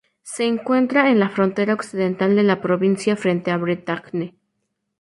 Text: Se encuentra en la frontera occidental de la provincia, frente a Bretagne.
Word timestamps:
Se 0.23 0.45
encuentra 0.45 1.11
en 1.11 1.19
la 1.19 1.29
frontera 1.29 1.75
occidental 1.75 2.35
de 2.35 2.41
la 2.41 2.59
provincia, 2.59 3.15
frente 3.15 3.51
a 3.51 3.57
Bretagne. 3.57 4.33